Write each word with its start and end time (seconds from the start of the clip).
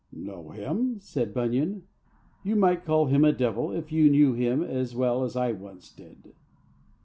"Know 0.11 0.49
him?" 0.49 0.99
said 0.99 1.31
Bunyan. 1.31 1.83
"You 2.41 2.55
might 2.55 2.85
call 2.85 3.05
him 3.05 3.23
a 3.23 3.31
devil 3.31 3.71
if 3.71 3.91
you 3.91 4.09
knew 4.09 4.33
him 4.33 4.63
as 4.63 4.95
well 4.95 5.23
as 5.23 5.35
I 5.35 5.51
once 5.51 5.91
did." 5.91 6.33